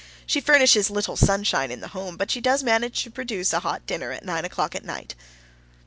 [0.25, 3.85] She furnishes little sunshine in the home, but she does manage to produce a hot
[3.85, 5.13] dinner at nine o'clock at night."